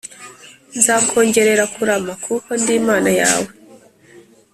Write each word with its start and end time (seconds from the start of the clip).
nzakongerera 0.77 1.63
kurama 1.73 2.13
kuko 2.23 2.49
ndi 2.61 2.75
mana 2.87 3.11
yawe 3.21 3.51